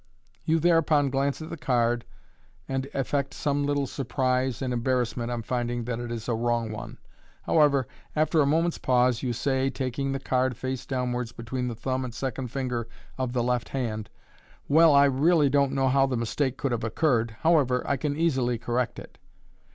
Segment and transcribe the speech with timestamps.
[0.45, 2.05] You thereupon glance at the card,
[2.67, 6.71] and affect some little sur prise and embarrassment on finding that it is a wrong
[6.71, 6.97] one.
[7.43, 11.75] How ever, after a moment's pause, you say, taking the card face downwards between the
[11.75, 12.87] thumb and second linger
[13.19, 14.09] of the left hand,
[14.67, 17.35] "Well, I really don't know how the mistake could have occurred.
[17.41, 19.19] However, I can easily correct it."